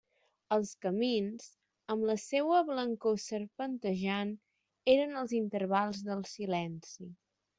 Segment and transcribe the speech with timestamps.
[0.55, 1.43] Els camins,
[1.95, 4.33] amb la seua blancor serpentejant,
[4.97, 7.11] eren els intervals del silenci.